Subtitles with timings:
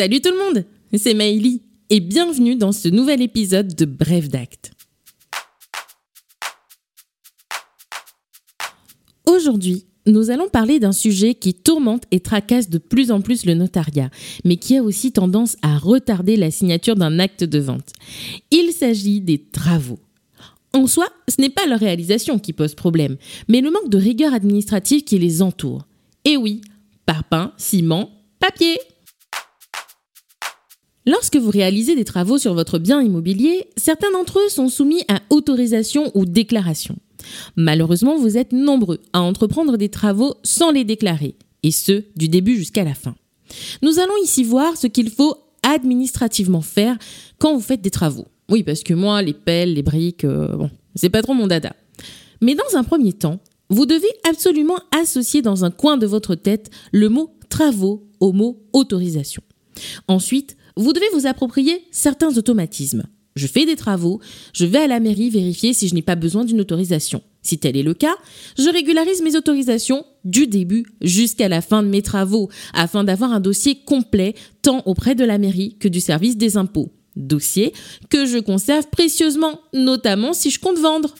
[0.00, 0.64] Salut tout le monde,
[0.96, 4.70] c'est Maïli et bienvenue dans ce nouvel épisode de Bref d'acte.
[9.26, 13.52] Aujourd'hui, nous allons parler d'un sujet qui tourmente et tracasse de plus en plus le
[13.52, 14.08] notariat,
[14.42, 17.92] mais qui a aussi tendance à retarder la signature d'un acte de vente.
[18.50, 19.98] Il s'agit des travaux.
[20.72, 24.32] En soi, ce n'est pas leur réalisation qui pose problème, mais le manque de rigueur
[24.32, 25.86] administrative qui les entoure.
[26.24, 26.62] Et oui,
[27.04, 28.78] parpaing, ciment, papier.
[31.10, 35.20] Lorsque vous réalisez des travaux sur votre bien immobilier, certains d'entre eux sont soumis à
[35.30, 36.94] autorisation ou déclaration.
[37.56, 41.34] Malheureusement, vous êtes nombreux à entreprendre des travaux sans les déclarer,
[41.64, 43.16] et ce, du début jusqu'à la fin.
[43.82, 45.34] Nous allons ici voir ce qu'il faut
[45.64, 46.96] administrativement faire
[47.38, 48.28] quand vous faites des travaux.
[48.48, 51.74] Oui, parce que moi, les pelles, les briques, euh, bon, c'est pas trop mon dada.
[52.40, 56.70] Mais dans un premier temps, vous devez absolument associer dans un coin de votre tête
[56.92, 59.42] le mot travaux au mot autorisation.
[60.06, 63.04] Ensuite, vous devez vous approprier certains automatismes.
[63.36, 64.20] Je fais des travaux,
[64.52, 67.22] je vais à la mairie vérifier si je n'ai pas besoin d'une autorisation.
[67.42, 68.16] Si tel est le cas,
[68.58, 73.40] je régularise mes autorisations du début jusqu'à la fin de mes travaux afin d'avoir un
[73.40, 76.92] dossier complet tant auprès de la mairie que du service des impôts.
[77.16, 77.72] Dossier
[78.08, 81.14] que je conserve précieusement, notamment si je compte vendre.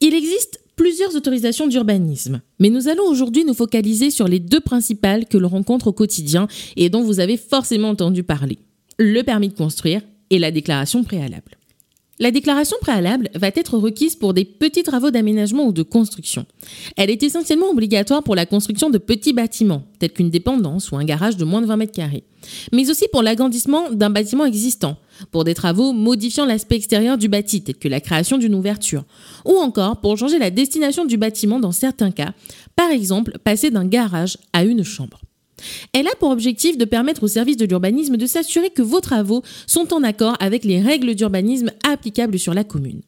[0.00, 5.26] Il existe plusieurs autorisations d'urbanisme, mais nous allons aujourd'hui nous focaliser sur les deux principales
[5.26, 6.46] que l'on rencontre au quotidien
[6.76, 8.58] et dont vous avez forcément entendu parler.
[8.98, 11.55] Le permis de construire et la déclaration préalable.
[12.18, 16.46] La déclaration préalable va être requise pour des petits travaux d'aménagement ou de construction.
[16.96, 21.04] Elle est essentiellement obligatoire pour la construction de petits bâtiments, tels qu'une dépendance ou un
[21.04, 22.24] garage de moins de 20 mètres carrés,
[22.72, 24.96] mais aussi pour l'agrandissement d'un bâtiment existant,
[25.30, 29.04] pour des travaux modifiant l'aspect extérieur du bâti, tels que la création d'une ouverture,
[29.44, 32.32] ou encore pour changer la destination du bâtiment dans certains cas,
[32.76, 35.20] par exemple passer d'un garage à une chambre.
[35.92, 39.42] Elle a pour objectif de permettre au service de l'urbanisme de s'assurer que vos travaux
[39.66, 43.02] sont en accord avec les règles d'urbanisme applicables sur la commune.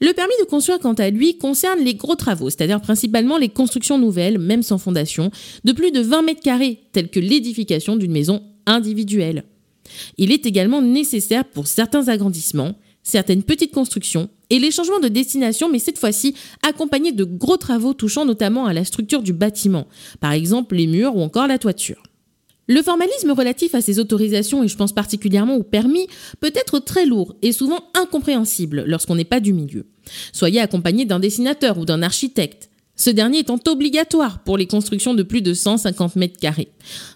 [0.00, 3.98] Le permis de construire, quant à lui, concerne les gros travaux, c'est-à-dire principalement les constructions
[3.98, 5.30] nouvelles, même sans fondation,
[5.62, 9.44] de plus de 20 mètres carrés, telles que l'édification d'une maison individuelle.
[10.18, 12.74] Il est également nécessaire pour certains agrandissements,
[13.04, 17.94] certaines petites constructions et les changements de destination, mais cette fois-ci accompagnés de gros travaux
[17.94, 19.86] touchant notamment à la structure du bâtiment,
[20.20, 22.02] par exemple les murs ou encore la toiture.
[22.68, 26.06] Le formalisme relatif à ces autorisations, et je pense particulièrement au permis,
[26.40, 29.86] peut être très lourd et souvent incompréhensible lorsqu'on n'est pas du milieu.
[30.34, 32.68] Soyez accompagné d'un dessinateur ou d'un architecte
[33.02, 36.68] ce dernier étant obligatoire pour les constructions de plus de 150 mètres carrés.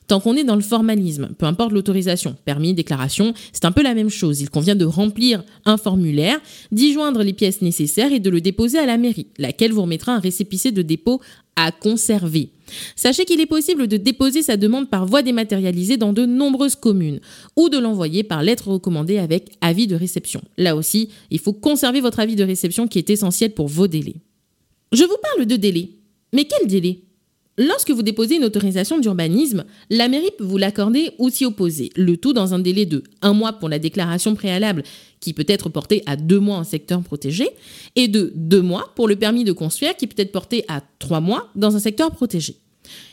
[0.09, 3.95] Tant qu'on est dans le formalisme, peu importe l'autorisation, permis, déclaration, c'est un peu la
[3.95, 4.41] même chose.
[4.41, 6.41] Il convient de remplir un formulaire,
[6.73, 10.13] d'y joindre les pièces nécessaires et de le déposer à la mairie, laquelle vous remettra
[10.13, 11.21] un récépissé de dépôt
[11.55, 12.51] à conserver.
[12.97, 17.21] Sachez qu'il est possible de déposer sa demande par voie dématérialisée dans de nombreuses communes
[17.55, 20.43] ou de l'envoyer par lettre recommandée avec avis de réception.
[20.59, 24.17] Là aussi, il faut conserver votre avis de réception qui est essentiel pour vos délais.
[24.97, 25.91] Je vous parle de délai.
[26.33, 27.03] Mais quel délai?
[27.59, 32.17] Lorsque vous déposez une autorisation d'urbanisme, la mairie peut vous l'accorder ou s'y opposer, le
[32.17, 34.85] tout dans un délai de un mois pour la déclaration préalable,
[35.21, 37.51] qui peut être portée à deux mois en secteur protégé,
[37.95, 41.21] et de deux mois pour le permis de construire, qui peut être porté à trois
[41.21, 42.57] mois dans un secteur protégé.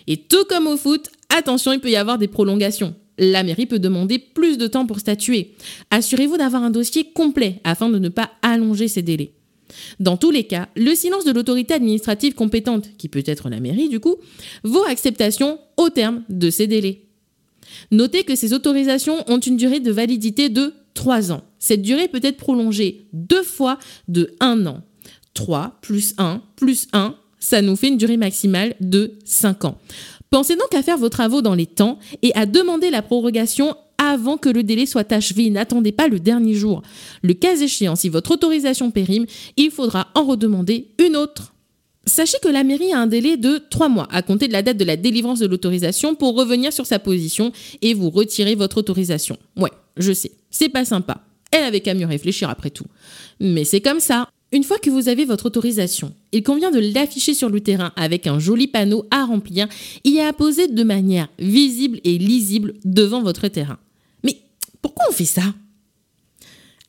[0.07, 2.95] Et tout comme au foot, attention, il peut y avoir des prolongations.
[3.17, 5.55] La mairie peut demander plus de temps pour statuer.
[5.91, 9.33] Assurez-vous d'avoir un dossier complet afin de ne pas allonger ces délais.
[10.00, 13.89] Dans tous les cas, le silence de l'autorité administrative compétente, qui peut être la mairie
[13.89, 14.17] du coup,
[14.63, 17.01] vaut acceptation au terme de ces délais.
[17.91, 21.44] Notez que ces autorisations ont une durée de validité de 3 ans.
[21.59, 24.81] Cette durée peut être prolongée deux fois de 1 an.
[25.33, 29.78] 3 plus 1 plus 1, ça nous fait une durée maximale de 5 ans.
[30.29, 33.75] Pensez donc à faire vos travaux dans les temps et à demander la prorogation
[34.11, 35.49] avant que le délai soit achevé.
[35.49, 36.81] N'attendez pas le dernier jour.
[37.21, 39.25] Le cas échéant, si votre autorisation périme,
[39.57, 41.53] il faudra en redemander une autre.
[42.05, 44.75] Sachez que la mairie a un délai de 3 mois à compter de la date
[44.75, 49.38] de la délivrance de l'autorisation pour revenir sur sa position et vous retirer votre autorisation.
[49.55, 51.23] Ouais, je sais, c'est pas sympa.
[51.51, 52.85] Elle avait qu'à mieux réfléchir après tout.
[53.39, 54.27] Mais c'est comme ça.
[54.51, 58.27] Une fois que vous avez votre autorisation, il convient de l'afficher sur le terrain avec
[58.27, 59.67] un joli panneau à remplir
[60.03, 63.79] et à poser de manière visible et lisible devant votre terrain.
[64.83, 65.41] Pourquoi on fait ça?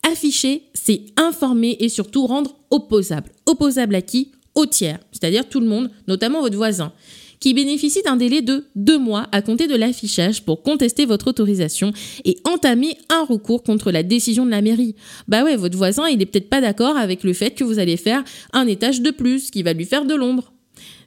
[0.02, 3.30] Afficher, c'est informer et surtout rendre opposable.
[3.46, 4.32] Opposable à qui?
[4.54, 6.92] Au tiers, c'est-à-dire tout le monde, notamment votre voisin,
[7.40, 11.92] qui bénéficie d'un délai de deux mois à compter de l'affichage pour contester votre autorisation
[12.24, 14.94] et entamer un recours contre la décision de la mairie.
[15.26, 17.96] Bah ouais, votre voisin, il est peut-être pas d'accord avec le fait que vous allez
[17.96, 20.53] faire un étage de plus qui va lui faire de l'ombre.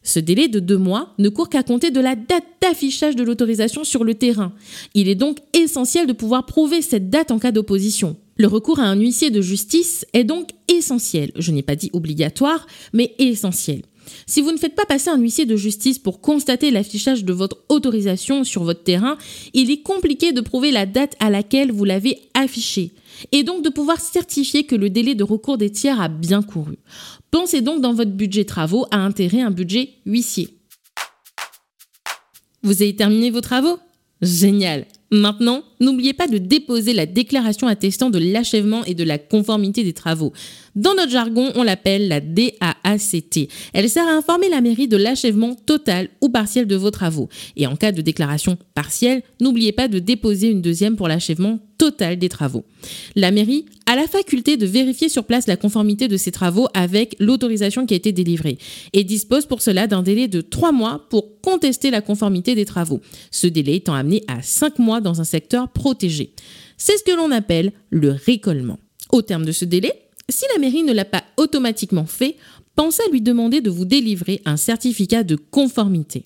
[0.08, 3.84] Ce délai de deux mois ne court qu'à compter de la date d'affichage de l'autorisation
[3.84, 4.54] sur le terrain.
[4.94, 8.16] Il est donc essentiel de pouvoir prouver cette date en cas d'opposition.
[8.38, 11.34] Le recours à un huissier de justice est donc essentiel.
[11.36, 13.82] Je n'ai pas dit obligatoire, mais essentiel.
[14.26, 17.58] Si vous ne faites pas passer un huissier de justice pour constater l'affichage de votre
[17.68, 19.18] autorisation sur votre terrain,
[19.54, 22.94] il est compliqué de prouver la date à laquelle vous l'avez affiché
[23.32, 26.76] et donc de pouvoir certifier que le délai de recours des tiers a bien couru.
[27.32, 30.58] Pensez donc dans votre budget travaux à intégrer un budget huissier.
[32.64, 33.80] Vous avez terminé vos travaux?
[34.22, 39.86] Génial Maintenant, n'oubliez pas de déposer la déclaration attestant de l'achèvement et de la conformité
[39.86, 40.34] des travaux.
[40.76, 43.48] Dans notre jargon, on l'appelle la DAACT.
[43.74, 47.30] Elle sert à informer la mairie de l'achèvement total ou partiel de vos travaux.
[47.56, 52.18] Et en cas de déclaration partielle, n'oubliez pas de déposer une deuxième pour l'achèvement total
[52.18, 52.66] des travaux.
[53.16, 57.16] La mairie a la faculté de vérifier sur place la conformité de ces travaux avec
[57.20, 58.58] l'autorisation qui a été délivrée
[58.94, 63.02] et dispose pour cela d'un délai de trois mois pour contester la conformité des travaux,
[63.32, 66.34] ce délai étant amené à cinq mois dans un secteur protégé.
[66.78, 68.80] C'est ce que l'on appelle le récollement.
[69.12, 69.94] Au terme de ce délai,
[70.30, 72.36] si la mairie ne l'a pas automatiquement fait,
[72.76, 76.24] pensez à lui demander de vous délivrer un certificat de conformité.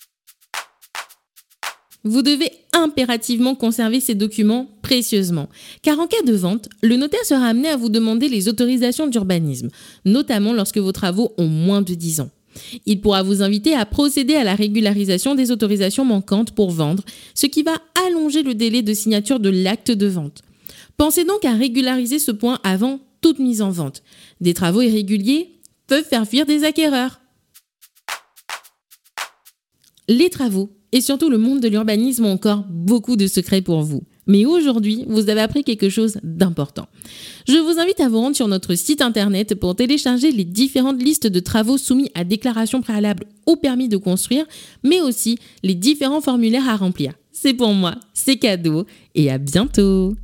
[2.04, 5.48] Vous devez impérativement conserver ces documents précieusement,
[5.82, 9.68] car en cas de vente, le notaire sera amené à vous demander les autorisations d'urbanisme,
[10.04, 12.30] notamment lorsque vos travaux ont moins de 10 ans.
[12.84, 17.02] Il pourra vous inviter à procéder à la régularisation des autorisations manquantes pour vendre,
[17.34, 20.42] ce qui va allonger le délai de signature de l'acte de vente.
[20.96, 24.02] Pensez donc à régulariser ce point avant toute mise en vente.
[24.40, 27.20] Des travaux irréguliers peuvent faire fuir des acquéreurs.
[30.08, 34.02] Les travaux et surtout le monde de l'urbanisme ont encore beaucoup de secrets pour vous.
[34.26, 36.86] Mais aujourd'hui, vous avez appris quelque chose d'important.
[37.48, 41.26] Je vous invite à vous rendre sur notre site internet pour télécharger les différentes listes
[41.26, 44.44] de travaux soumis à déclaration préalable au permis de construire,
[44.84, 47.14] mais aussi les différents formulaires à remplir.
[47.32, 50.14] C'est pour moi, c'est cadeau et à bientôt